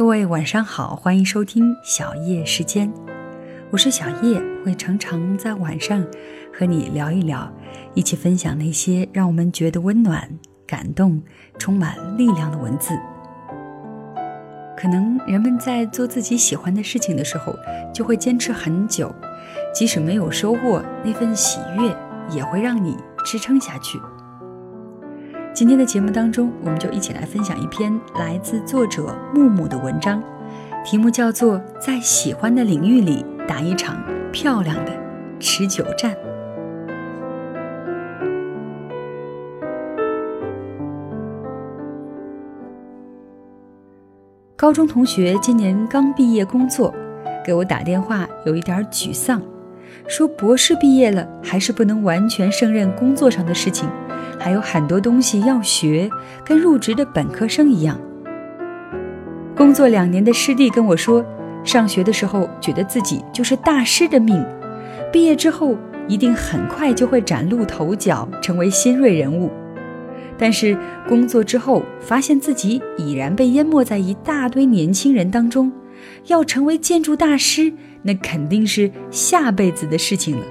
[0.00, 2.90] 各位晚上好，欢迎收听小叶时间，
[3.70, 6.02] 我是小叶，会常常在晚上
[6.50, 7.46] 和你聊一聊，
[7.92, 10.26] 一起分享那些让我们觉得温暖、
[10.66, 11.22] 感动、
[11.58, 12.98] 充满力量的文字。
[14.74, 17.54] 可能人们在做自己喜欢的事情的时候，
[17.92, 19.14] 就会坚持很久，
[19.74, 21.94] 即使没有收获，那份喜悦
[22.30, 22.96] 也会让你
[23.26, 24.00] 支撑下去。
[25.60, 30.22] 今天的节目当中，我们就一起来分享一篇来自作者木木的文章，
[30.86, 34.92] 题目叫做《在喜欢的领域里打一场漂亮的
[35.38, 36.14] 持久战》。
[44.56, 46.94] 高中同学今年刚毕业工作，
[47.44, 49.42] 给我打电话，有一点沮丧，
[50.08, 53.86] 说博士毕业了，还是不能完全胜任工作上的事情。
[54.40, 56.10] 还有很多东西要学，
[56.42, 58.00] 跟入职的本科生一样。
[59.54, 61.22] 工作两年的师弟跟我说，
[61.62, 64.42] 上学的时候觉得自己就是大师的命，
[65.12, 65.76] 毕业之后
[66.08, 69.50] 一定很快就会崭露头角，成为新锐人物。
[70.38, 70.74] 但是
[71.06, 75.70] 工作之后，发现自己已然被淹没在一大堆年轻人当中，
[76.28, 80.42] 要成为建筑大师，那肯定是下辈子的事情了。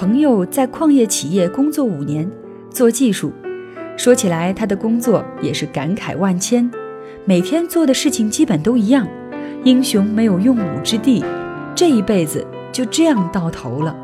[0.00, 2.26] 朋友在矿业企业工作五年，
[2.70, 3.30] 做技术。
[3.98, 6.70] 说起来，他的工作也是感慨万千，
[7.26, 9.06] 每天做的事情基本都一样。
[9.62, 11.22] 英雄没有用武之地，
[11.74, 13.94] 这一辈子就这样到头了。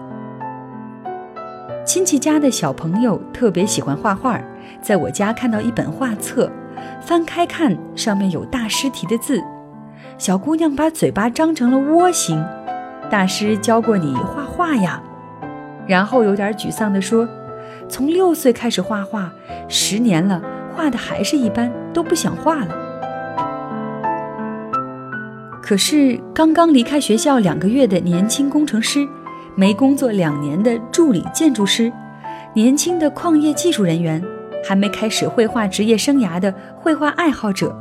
[1.86, 4.39] 亲戚家的小朋友特别喜欢画画，
[4.83, 6.52] 在我家看到一本画册，
[7.00, 9.42] 翻开看，上面有大师题的字。
[10.19, 12.44] 小姑娘把嘴巴张成了窝形，
[13.11, 15.02] 大师教过你画画呀？
[15.87, 17.29] 然后有点沮丧地说
[17.89, 19.33] ：“从六岁开始画画，
[19.69, 20.42] 十年了，
[20.75, 22.74] 画的还是一般，都不想画了。”
[25.63, 29.07] 可是刚刚离开学校两个月的年轻工程师，
[29.57, 31.92] 没工作两年的助理建筑师，
[32.55, 34.23] 年轻的矿业技术人员，
[34.64, 37.77] 还没开始绘画职业生涯的绘画爱好者，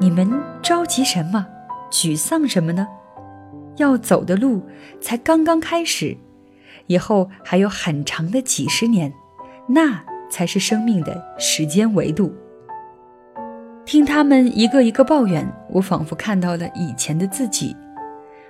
[0.00, 0.30] 你们
[0.62, 1.46] 着急什么？
[1.90, 2.86] 沮丧什么呢？
[3.76, 4.62] 要走的路
[5.00, 6.16] 才刚刚开始。
[6.90, 9.14] 以后还有很长的几十年，
[9.68, 12.34] 那才是生命的时间维度。
[13.86, 17.76] 听他们一个一个抱怨，我仿佛看到了以前的自己。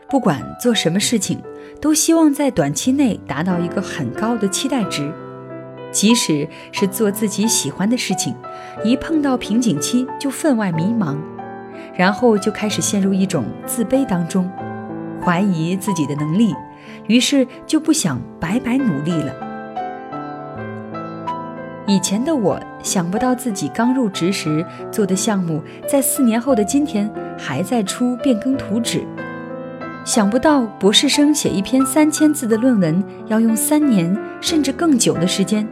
[0.09, 1.39] 不管做什么事情，
[1.83, 5.13] 都希望在短期内达到一个很高的期待值。
[5.93, 8.35] 即使是做自己喜欢的事情，
[8.83, 11.19] 一碰到瓶颈期就分外迷茫，
[11.95, 14.51] 然后就开始陷入一种自卑当中，
[15.23, 16.55] 怀疑自己的能力。
[17.07, 19.35] 于是就不想白白努力了。
[21.87, 29.01] 以前的我想不到自己刚入职时做的项目，在四年后的今天还在出变更图纸；
[30.05, 35.67] 想不到博士生写一篇三千字的论文要用三年甚至更久的时间；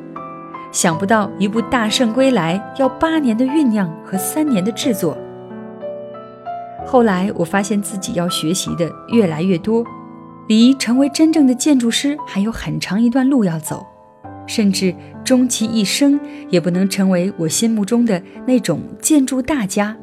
[0.72, 5.16] 想不到一部《大圣归来》要八年的酝酿和三年的制作。
[6.84, 9.84] 后来我发现自己要学习的越来越多。
[10.48, 13.86] 离成为真正的建筑师还有很长一段路要走，
[14.46, 19.96] 甚至终其一生也不能成为我心目中的那种建筑大家。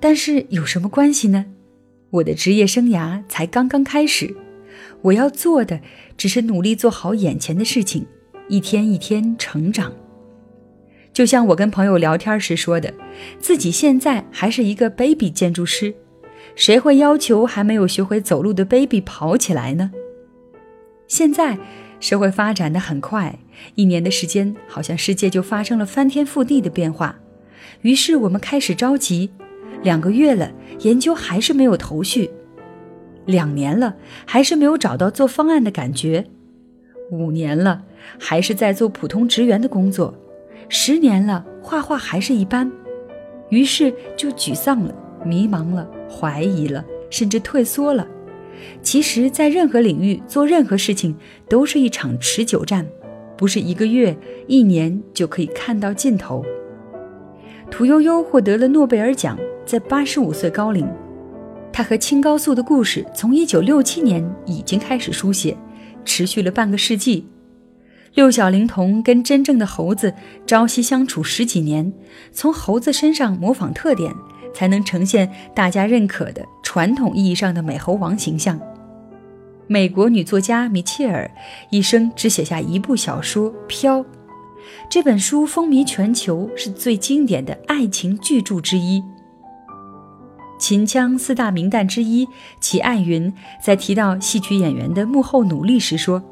[0.00, 1.46] 但是有什么关系呢？
[2.10, 4.34] 我的职业生涯才刚刚开始，
[5.02, 5.80] 我要做的
[6.16, 8.04] 只是努力做好眼前的事情，
[8.48, 9.92] 一天一天成长。
[11.12, 12.92] 就像我跟朋友聊天时说的，
[13.38, 15.94] 自己现在还是一个 baby 建筑师。
[16.54, 19.92] 谁会要求还没有学会走路的 baby 跑起来呢？
[21.06, 21.58] 现在
[22.00, 23.38] 社会发展的很快，
[23.74, 27.18] 一年的时间，好像世界就发生了翻天覆地的变化。
[27.82, 29.30] 于是我们开始着急，
[29.82, 30.50] 两个月了，
[30.80, 32.28] 研究还是没有头绪；
[33.24, 36.24] 两年了，还是没有找到做方案的感觉；
[37.10, 37.84] 五年了，
[38.18, 40.12] 还是在做普通职员的工作；
[40.68, 42.70] 十年了，画画还是一般。
[43.50, 44.94] 于是就沮丧了，
[45.24, 45.88] 迷茫了。
[46.08, 48.06] 怀疑了，甚至退缩了。
[48.82, 51.14] 其实，在任何领域做任何事情，
[51.48, 52.86] 都是一场持久战，
[53.36, 54.16] 不是一个月、
[54.46, 56.44] 一年就可以看到尽头。
[57.70, 60.88] 屠呦呦获得了诺贝尔奖，在八十五岁高龄，
[61.72, 65.56] 她和青蒿素的故事从一九六七年已经开始书写，
[66.04, 67.28] 持续了半个世纪。
[68.14, 70.12] 六小龄童跟真正的猴子
[70.46, 71.92] 朝夕相处十几年，
[72.32, 74.12] 从猴子身上模仿特点。
[74.54, 78.58] 才能呈现大家认可的传统意义上的美猴王形象。
[79.66, 81.30] 美国女作家米切尔
[81.70, 83.98] 一生只写下一部小说《飘》，
[84.88, 89.02] 这本书风靡全球，是最经典的爱情巨著之一。
[90.58, 92.26] 秦腔四大名旦之一
[92.60, 96.22] 齐爱云在提到戏曲演员的幕后努力时说：“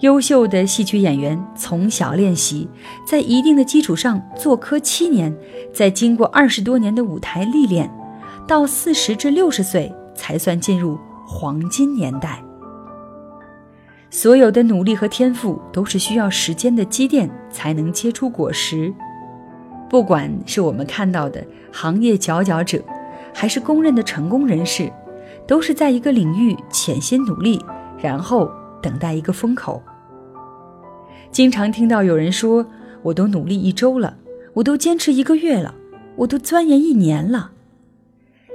[0.00, 2.68] 优秀的戏曲演员从小练习，
[3.06, 5.34] 在一定的基础上做科七年，
[5.72, 7.90] 再经过二十多年的舞台历练，
[8.46, 12.42] 到四十至六十岁才算进入黄金年代。
[14.10, 18.92] 所有的努力和天赋都是需要时间的积淀才能结出果实。
[19.88, 22.82] 不管是我们看到的行业佼佼者。”
[23.38, 24.90] 还是公认的成功人士，
[25.46, 27.62] 都是在一个领域潜心努力，
[28.00, 28.50] 然后
[28.86, 29.82] 等待一个风口。
[31.32, 32.64] 经常听到有人说
[33.02, 34.16] ：“我都努力一周了，
[34.54, 35.74] 我都坚持一个月了，
[36.14, 37.50] 我都钻研一年了。”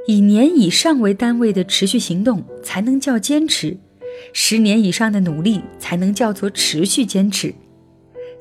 [0.08, 3.78] 以年以上为单位的持续行动才能叫坚持，
[4.32, 7.54] 十年以上的努力才能叫做持续坚持。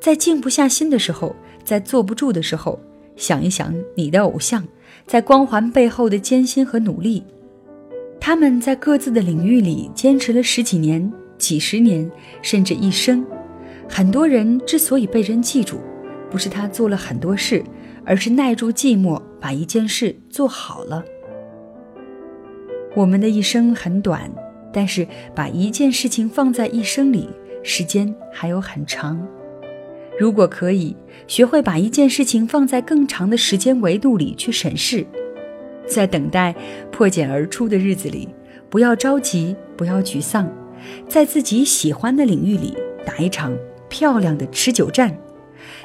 [0.01, 1.35] 在静不下心的时候，
[1.65, 2.79] 在坐不住的时候，
[3.17, 4.63] 想一想你的偶像。
[5.07, 7.25] 在光环背后的艰辛和努力，
[8.21, 12.09] 他们在各自的领域里坚持了十几年、几十年，
[12.43, 13.27] 甚至一生。
[13.89, 15.81] 很多人之所以被人记住，
[16.31, 17.65] 不是他做了很多事，
[18.05, 21.03] 而是耐住寂寞把一件事做好了。
[22.95, 24.31] 我们的一生很短，
[24.73, 27.29] 但是把一件事情放在一生里，
[27.65, 29.21] 时间还有很长。
[30.19, 30.95] 如果可以
[31.27, 35.07] 学会把一件事情放在更长的时间维度里去审视，
[35.87, 36.55] 在等待
[36.93, 38.29] 破茧而出的日子里，
[38.69, 40.47] 不要着急，不要沮丧，
[41.09, 43.57] 在自己喜欢的领域里打一场
[43.89, 45.17] 漂亮的持久战。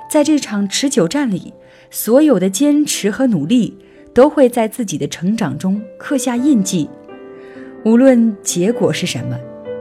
[0.10, 1.54] 在这场持久战里，
[1.90, 3.78] 所有的坚持和努力
[4.14, 6.90] 都会在自己的成长中刻下印记。
[7.84, 9.38] 无论结果是什么，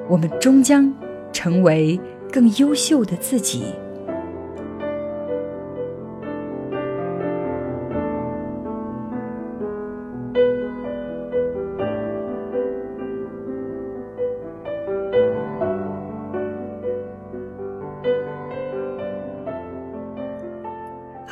[0.09, 0.93] 我们终将
[1.33, 1.99] 成为
[2.33, 3.65] 更优秀的自己。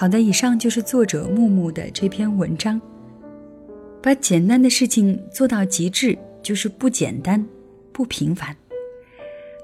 [0.02, 2.80] 好的，以上就是作者木木的这篇文章。
[4.02, 7.46] 把简单的事情做到极致，就是不简单，
[7.92, 8.56] 不平凡。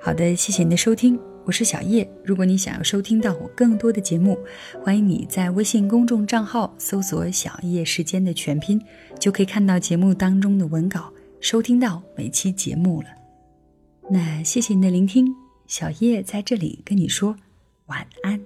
[0.01, 2.09] 好的，谢谢你的收听，我是小叶。
[2.23, 4.39] 如果你想要收听到我更多的节目，
[4.81, 8.81] 欢迎你在微信公众账号搜索“小叶时间”的全拼，
[9.19, 13.09] 就可以看到节目当中的文稿，收听到每期节目了。
[14.09, 15.35] 那谢谢你的聆听，
[15.67, 17.35] 小叶在这里跟你说
[17.87, 18.38] 晚安。